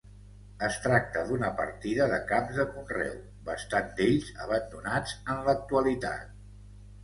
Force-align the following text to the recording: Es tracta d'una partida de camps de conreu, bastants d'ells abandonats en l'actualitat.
Es 0.67 0.77
tracta 0.85 1.25
d'una 1.27 1.51
partida 1.59 2.07
de 2.13 2.17
camps 2.33 2.57
de 2.61 2.67
conreu, 2.71 3.21
bastants 3.53 3.95
d'ells 4.03 4.35
abandonats 4.49 5.17
en 5.37 5.49
l'actualitat. 5.51 6.37